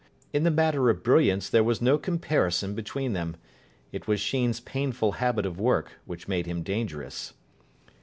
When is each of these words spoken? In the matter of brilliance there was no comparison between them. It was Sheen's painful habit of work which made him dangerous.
In 0.33 0.43
the 0.43 0.49
matter 0.49 0.89
of 0.89 1.03
brilliance 1.03 1.47
there 1.47 1.63
was 1.63 1.79
no 1.79 1.99
comparison 1.99 2.73
between 2.73 3.13
them. 3.13 3.35
It 3.91 4.07
was 4.07 4.19
Sheen's 4.19 4.59
painful 4.59 5.11
habit 5.11 5.45
of 5.45 5.59
work 5.59 5.99
which 6.07 6.27
made 6.27 6.47
him 6.47 6.63
dangerous. 6.63 7.33